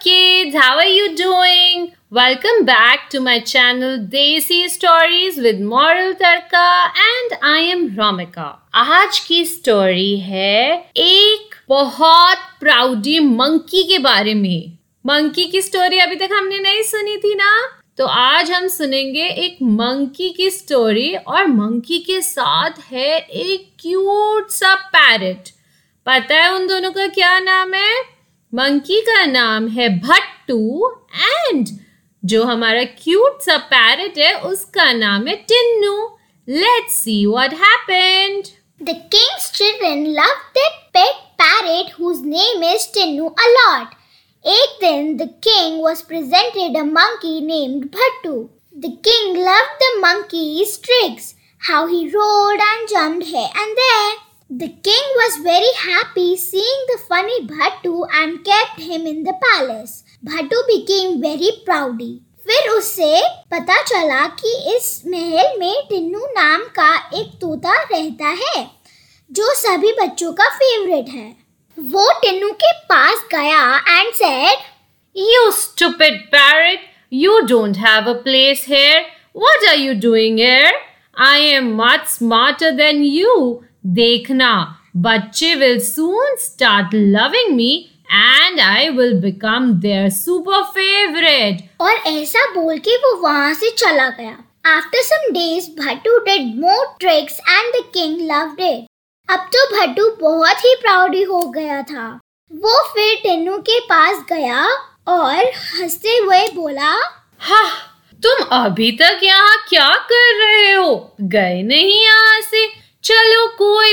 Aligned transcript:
kids, 0.00 0.54
how 0.54 0.78
are 0.78 0.90
you 0.90 1.08
doing? 1.16 1.92
Welcome 2.10 2.64
back 2.64 3.10
to 3.10 3.20
my 3.20 3.40
channel 3.40 3.98
Desi 3.98 4.60
Stories 4.68 5.36
with 5.36 5.60
Moral 5.60 6.14
Tarka 6.14 6.88
and 7.06 7.34
I 7.42 7.58
am 7.72 7.82
Romika. 7.94 8.46
आज 8.74 9.18
की 9.18 9.44
story 9.44 10.20
है 10.20 10.90
एक 10.96 11.54
बहुत 11.68 12.36
प्राउडी 12.60 13.18
monkey 13.18 13.82
के 13.82 13.98
बारे 13.98 14.34
में। 14.34 14.78
मंकी 15.06 15.44
की 15.44 15.62
स्टोरी 15.62 15.98
अभी 15.98 16.16
तक 16.16 16.28
हमने 16.32 16.58
नहीं 16.58 16.82
सुनी 16.82 17.16
थी 17.16 17.34
ना? 17.34 17.82
तो 17.98 18.06
आज 18.06 18.50
हम 18.50 18.68
सुनेंगे 18.68 19.26
एक 19.26 19.58
मंकी 19.62 20.30
की 20.30 20.50
स्टोरी 20.50 21.14
और 21.14 21.46
मंकी 21.46 21.98
के 21.98 22.22
साथ 22.22 22.70
है 22.92 23.18
एक 23.18 23.72
क्यूट 23.80 24.50
सा 24.50 24.74
पैरेट 24.74 25.48
पता 26.06 26.34
है 26.34 26.54
उन 26.54 26.66
दोनों 26.66 26.90
का 26.90 27.06
क्या 27.06 27.40
नाम 27.40 27.74
है? 27.74 28.13
मंकी 28.54 29.00
का 29.00 29.24
नाम 29.26 29.68
है 29.68 29.88
भट्टू 30.00 30.90
एंड 31.14 31.68
जो 32.24 32.42
हमारा 32.44 32.84
क्यूट 32.84 33.40
सा 33.42 33.56
पैरेट 33.72 34.18
है 34.18 34.34
उसका 34.50 34.92
नाम 34.92 35.26
है 35.26 35.34
Tinnu 35.48 35.96
let's 36.48 36.94
see 37.04 37.24
what 37.26 37.54
happened 37.62 38.44
The 38.80 38.94
king's 39.10 39.44
children 39.52 40.00
loved 40.14 40.48
their 40.54 40.70
pet 40.92 41.20
parrot 41.38 41.90
whose 41.90 42.20
name 42.22 42.64
is 42.70 42.86
Tinnu 42.96 43.28
a 43.44 43.46
lot. 43.52 43.94
एक 44.44 44.74
दिन 44.80 45.16
the 45.20 45.28
king 45.46 45.78
was 45.78 46.02
presented 46.02 46.76
a 46.76 46.84
monkey 46.84 47.40
named 47.40 47.86
Bhattu. 47.92 48.34
The 48.76 48.90
king 49.08 49.38
loved 49.46 49.80
the 49.84 49.92
monkey's 50.00 50.76
tricks, 50.78 51.34
how 51.68 51.86
he 51.86 52.02
rolled 52.16 52.66
and 52.68 52.88
jumped 52.88 53.26
here 53.26 53.48
and 53.54 53.82
there. 53.82 54.23
The 54.50 54.68
king 54.68 55.06
was 55.16 55.36
very 55.42 55.72
happy 55.74 56.36
seeing 56.36 56.82
the 56.88 56.98
funny 57.08 57.46
Bhattu 57.46 58.06
and 58.14 58.44
kept 58.44 58.78
him 58.78 59.06
in 59.06 59.24
the 59.24 59.32
palace. 59.42 60.04
Bhattu 60.22 60.58
became 60.68 61.20
very 61.22 61.50
proudy. 61.64 62.20
फिर 62.46 62.68
उसे 62.70 63.22
पता 63.52 63.80
चला 63.82 64.26
कि 64.40 64.52
इस 64.74 65.02
महल 65.06 65.58
में 65.58 65.86
टिन्नू 65.88 66.26
नाम 66.36 66.64
का 66.78 66.92
एक 67.20 67.32
तोता 67.40 67.74
रहता 67.82 68.28
है, 68.42 68.70
जो 69.30 69.54
सभी 69.54 69.92
बच्चों 70.00 70.32
का 70.32 70.48
फेवरेट 70.58 71.08
है 71.08 71.28
वो 71.78 72.10
टिन्नू 72.22 72.50
के 72.62 72.72
पास 72.92 73.26
गया 73.32 73.64
and 73.88 74.12
said 74.14 74.58
you 75.16 75.50
stupid 75.62 76.20
parrot 76.34 76.88
you 77.12 77.40
don't 77.48 77.76
have 77.86 78.10
a 78.10 78.18
place 78.24 78.64
here 78.68 79.00
what 79.36 79.68
are 79.68 79.78
you 79.78 79.94
doing 80.08 80.38
here 80.38 80.72
I 81.26 81.52
am 81.52 81.74
much 81.82 82.08
smarter 82.08 82.70
than 82.82 83.02
you 83.04 83.62
देखना। 83.84 84.52
बच्चे 84.96 85.54
will 85.54 85.78
soon 85.80 86.36
start 86.40 86.94
loving 86.94 87.54
me 87.56 87.72
and 88.12 88.60
I 88.60 88.88
will 88.88 89.12
become 89.20 89.70
their 89.80 90.08
super 90.12 90.62
favourite 90.74 91.68
और 91.80 91.92
ऐसा 92.08 92.44
बोल 92.54 92.78
के 92.78 92.96
वो 92.96 93.14
वहाँ 93.22 93.52
से 93.54 93.70
चला 93.78 94.08
गया। 94.10 94.36
After 94.66 95.02
some 95.02 95.30
days 95.32 95.68
Bhattu 95.80 96.18
did 96.26 96.54
more 96.60 96.84
tricks 97.00 97.38
and 97.40 97.72
the 97.74 97.84
king 97.94 98.20
loved 98.30 98.60
it 98.62 98.86
अब 99.28 99.48
तो 99.54 99.64
भट्टू 99.76 100.08
बहुत 100.20 100.64
ही 100.64 100.74
प्राउडी 100.82 101.22
हो 101.22 101.40
गया 101.50 101.80
था। 101.82 102.06
वो 102.50 102.82
फिर 102.88 103.14
टिन्नू 103.22 103.58
के 103.68 103.78
पास 103.80 104.24
गया 104.28 104.64
और 105.08 105.50
हँसते 105.72 106.16
हुए 106.16 106.46
बोला 106.54 106.92
हाँ 107.40 107.68
तुम 108.22 108.44
अभी 108.56 108.90
तक 108.92 109.20
यहाँ 109.22 109.56
क्या 109.68 109.88
कर 110.10 110.38
रहे 110.40 110.72
हो? 110.72 111.16
गए 111.20 111.62
नहीं 111.62 112.02
यहाँ 112.02 112.40
से। 112.40 112.66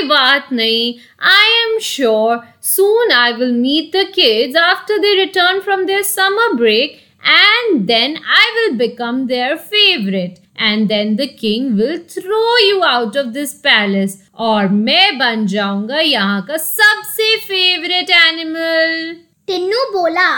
कोई 0.02 0.08
बात 0.10 0.48
नहीं 0.54 0.94
I 1.30 1.54
am 1.62 1.78
sure 1.84 2.38
soon 2.66 3.12
I 3.12 3.34
will 3.34 3.52
meet 3.54 3.96
the 3.96 4.06
kids 4.16 4.58
after 4.58 4.98
they 4.98 5.14
return 5.16 5.60
from 5.60 5.86
their 5.86 6.04
summer 6.04 6.54
break 6.56 7.00
and 7.24 7.88
then 7.88 8.14
I 8.36 8.46
will 8.54 8.78
become 8.78 9.18
their 9.28 9.56
favorite. 9.56 10.40
And 10.58 10.90
then 10.90 11.12
the 11.18 11.28
king 11.28 11.78
will 11.78 12.00
throw 12.06 12.56
you 12.60 12.80
out 12.84 13.16
of 13.16 13.28
this 13.36 13.54
palace. 13.68 14.16
और 14.36 14.68
मैं 14.70 15.18
बन 15.18 15.46
जाऊँगा 15.48 16.00
यहाँ 16.00 16.42
का 16.48 16.58
सबसे 16.58 17.36
favourite 17.48 18.10
animal 18.10 19.16
Tinnu 19.48 19.86
बोला 19.92 20.32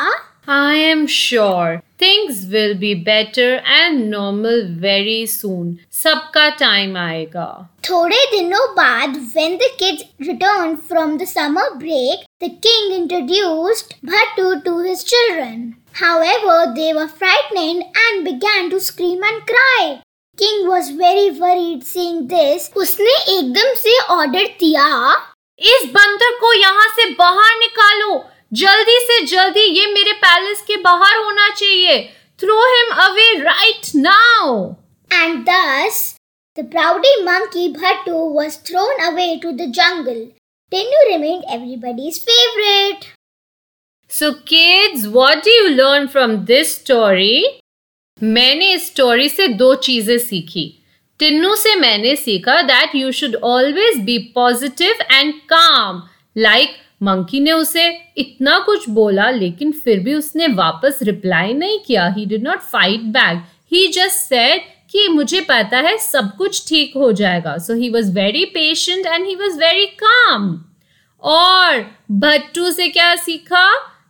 I 0.48 0.76
am 0.76 1.06
sure 1.06 1.82
things 1.98 2.46
will 2.46 2.74
be 2.74 2.94
better 2.94 3.60
and 3.78 4.10
normal 4.10 4.62
very 4.84 5.26
soon. 5.26 5.78
सबका 5.92 6.46
time 6.58 6.96
आएगा. 6.96 7.48
थोड़े 7.88 8.24
दिनों 8.30 8.66
बाद 8.76 9.18
when 9.34 9.58
the 9.58 9.70
kids 9.82 10.04
returned 10.28 10.82
from 10.92 11.18
the 11.18 11.26
summer 11.26 11.66
break, 11.82 12.24
the 12.40 12.50
king 12.66 12.92
introduced 13.00 13.94
Bhattu 14.02 14.64
to 14.64 14.78
his 14.78 15.04
children. 15.04 15.76
However, 15.92 16.72
they 16.74 16.92
were 16.94 17.08
frightened 17.08 17.84
and 18.06 18.24
began 18.24 18.70
to 18.70 18.80
scream 18.80 19.22
and 19.22 19.46
cry. 19.46 20.00
King 20.38 20.66
was 20.68 20.90
very 20.90 21.30
worried 21.44 21.84
seeing 21.84 22.26
this. 22.28 22.70
उसने 22.76 23.18
एकदम 23.36 23.74
से 23.84 23.98
order 24.16 24.46
दिया 24.60 24.88
इस 25.74 25.84
बंदर 25.94 26.34
को 26.40 26.52
यहाँ 26.54 26.88
से 26.96 27.10
बाहर 27.20 27.56
निकालो 27.58 28.12
जल्दी 28.53 28.97
से 29.01 29.19
जल्दी 29.25 29.61
ये 29.61 29.85
मेरे 29.91 30.11
पैलेस 30.23 30.61
के 30.67 30.75
बाहर 30.81 31.15
होना 31.17 31.47
चाहिए। 31.49 31.97
Throw 32.39 32.57
him 32.65 32.91
away 33.03 33.31
right 33.39 33.87
now 33.95 34.57
and 35.11 35.39
thus 35.45 35.95
the 36.57 36.65
proudy 36.71 37.15
monkey 37.23 37.67
Bhattu 37.73 38.19
was 38.35 38.57
thrown 38.67 38.99
away 39.05 39.35
to 39.43 39.51
the 39.51 39.69
jungle 39.77 40.19
Tinnu 40.71 41.01
remained 41.09 41.43
everybody's 41.53 42.19
favourite 42.25 43.05
so 44.11 44.31
kids 44.49 45.05
what 45.15 45.43
do 45.45 45.51
you 45.53 45.67
learn 45.69 46.07
from 46.07 46.35
this 46.45 46.75
story 46.75 47.43
मैंने 48.21 48.71
इस 48.73 48.85
story 48.87 49.29
से 49.29 49.47
दो 49.47 49.73
चीज़ें 49.87 50.17
सीखी। 50.19 50.69
टिन्नू 51.19 51.55
से 51.55 51.75
मैंने 51.75 52.15
सीखा 52.15 52.61
that 52.63 52.95
you 52.95 53.11
should 53.11 53.35
always 53.45 53.97
be 54.05 54.17
positive 54.35 55.01
and 55.11 55.33
calm 55.49 56.03
like 56.37 56.77
monkey 57.03 57.39
ने 57.39 57.51
उसे 57.51 57.87
इतना 58.17 58.57
कुछ 58.59 58.89
बोला, 58.89 59.29
लेकिन 59.31 59.71
फिर 59.73 59.99
भी 59.99 60.13
उसने 60.13 60.47
वापस 60.47 60.99
रिप्लाई 61.03 61.53
नहीं 61.53 61.79
किया। 61.79 62.07
He 62.07 62.25
did 62.25 62.43
not 62.43 62.61
fight 62.63 63.01
back 63.13 63.43
he 63.71 63.87
just 63.87 64.17
said 64.19 64.61
कि 64.91 65.07
मुझे 65.07 65.39
पता 65.41 65.77
है 65.79 65.97
सब 65.97 66.31
कुछ 66.37 66.67
ठीक 66.69 66.93
हो 66.97 67.11
जाएगा। 67.11 67.57
So 67.57 67.73
he 67.73 67.89
was 67.89 68.11
very 68.11 68.45
patient 68.45 69.05
and 69.05 69.25
he 69.25 69.35
was 69.35 69.57
very 69.59 69.85
calm 70.03 70.53
और 71.23 71.85
भट्टू 72.11 72.71
से 72.71 72.87
क्या 72.87 73.15
सीखा? 73.15 73.69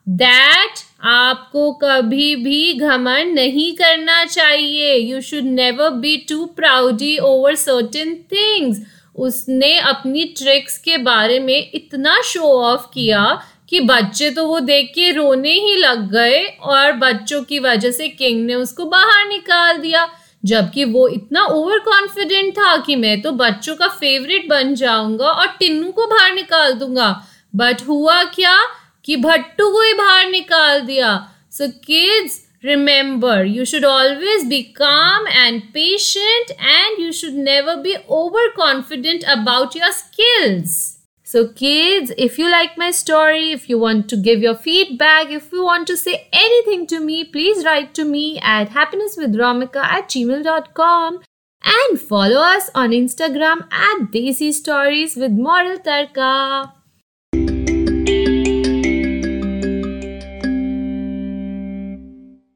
दैट 0.09 0.79
आपको 1.03 1.71
कभी 1.73 2.35
भी 2.35 2.73
घमंड 2.73 3.33
नहीं 3.35 3.71
करना 3.75 4.23
चाहिए। 4.25 4.95
You 4.95 5.21
should 5.21 5.43
never 5.43 5.89
be 5.89 6.15
too 6.29 6.45
proudy 6.55 7.17
over 7.17 7.55
certain 7.55 8.13
things 8.31 8.81
उसने 9.15 9.77
अपनी 9.79 10.23
ट्रिक्स 10.37 10.77
के 10.77 10.97
बारे 10.97 11.39
में 11.39 11.71
इतना 11.73 12.21
शो 12.21 12.41
ऑफ़ 12.61 12.85
किया 12.93 13.23
कि 13.69 13.79
बच्चे 13.79 14.29
तो 14.29 14.45
वो 14.45 14.59
देख 14.59 14.91
के 14.95 15.11
रोने 15.11 15.51
ही 15.51 15.75
लग 15.75 16.09
गए 16.11 16.43
और 16.61 16.91
बच्चों 16.93 17.41
की 17.43 17.59
वजह 17.59 17.91
से 17.91 18.07
किंग 18.07 18.45
ने 18.45 18.55
उसको 18.55 18.85
बाहर 18.85 19.27
निकाल 19.27 19.77
दिया। 19.77 20.07
जबकि 20.43 20.83
वो 20.85 21.07
इतना 21.07 21.43
ओवर 21.43 21.79
कॉन्फिडेंट 21.79 22.53
था 22.53 22.75
कि 22.77 22.95
मैं 22.95 23.21
तो 23.21 23.31
बच्चों 23.31 23.75
का 23.75 23.87
फेवरेट 23.87 24.49
बन 24.49 24.73
जाऊँगा 24.75 25.25
और 25.25 25.47
टिन्नू 25.59 25.91
को 25.91 26.07
बाहर 26.07 26.33
निकाल 26.33 26.73
दूँगा। 26.73 27.09
बट 27.55 27.81
हुआ 27.87 28.23
क्या 28.23 28.57
कि 29.05 29.17
भट्टू 29.17 29.69
को 29.71 29.81
ही 29.81 29.93
बाहर 29.93 30.29
निकाल 30.29 30.81
दिया। 30.81 31.15
So 31.51 31.67
kids 31.85 32.39
Remember, 32.63 33.43
you 33.43 33.65
should 33.65 33.83
always 33.83 34.45
be 34.47 34.71
calm 34.71 35.25
and 35.27 35.73
patient, 35.73 36.51
and 36.57 36.97
you 36.97 37.11
should 37.11 37.33
never 37.33 37.81
be 37.81 37.97
overconfident 38.09 39.25
about 39.27 39.75
your 39.75 39.91
skills. 39.91 40.99
So, 41.23 41.47
kids, 41.47 42.13
if 42.17 42.37
you 42.37 42.49
like 42.49 42.77
my 42.77 42.91
story, 42.91 43.51
if 43.51 43.67
you 43.67 43.77
want 43.79 44.07
to 44.09 44.15
give 44.15 44.39
your 44.39 44.55
feedback, 44.55 45.29
if 45.29 45.51
you 45.51 45.63
want 45.65 45.87
to 45.87 45.97
say 45.97 46.27
anything 46.31 46.87
to 46.87 46.99
me, 46.99 47.25
please 47.25 47.65
write 47.65 47.93
to 47.95 48.05
me 48.05 48.39
at 48.39 48.69
happinesswithromika 48.69 49.83
at 49.83 50.07
gmail.com 50.09 51.21
and 51.63 51.99
follow 51.99 52.41
us 52.41 52.69
on 52.75 52.91
Instagram 52.91 53.67
at 53.73 54.11
Desi 54.11 54.53
Stories 54.53 55.15
with 55.15 55.31
Moral 55.31 55.79
Tarka. 55.79 56.71